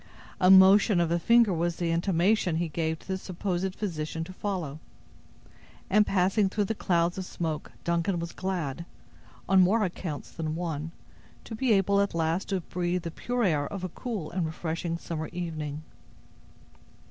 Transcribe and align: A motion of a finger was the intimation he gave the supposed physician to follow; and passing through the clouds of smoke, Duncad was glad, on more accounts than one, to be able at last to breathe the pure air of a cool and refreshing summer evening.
A 0.39 0.49
motion 0.49 0.99
of 0.99 1.11
a 1.11 1.19
finger 1.19 1.53
was 1.53 1.75
the 1.75 1.91
intimation 1.91 2.55
he 2.55 2.69
gave 2.69 3.05
the 3.05 3.19
supposed 3.19 3.75
physician 3.75 4.23
to 4.23 4.33
follow; 4.33 4.79
and 5.91 6.07
passing 6.07 6.49
through 6.49 6.63
the 6.65 6.73
clouds 6.73 7.19
of 7.19 7.25
smoke, 7.25 7.71
Duncad 7.83 8.19
was 8.19 8.31
glad, 8.31 8.85
on 9.47 9.61
more 9.61 9.83
accounts 9.83 10.31
than 10.31 10.55
one, 10.55 10.91
to 11.43 11.53
be 11.53 11.71
able 11.73 12.01
at 12.01 12.15
last 12.15 12.49
to 12.49 12.61
breathe 12.61 13.03
the 13.03 13.11
pure 13.11 13.43
air 13.43 13.67
of 13.67 13.83
a 13.83 13.89
cool 13.89 14.31
and 14.31 14.47
refreshing 14.47 14.97
summer 14.97 15.27
evening. 15.27 15.83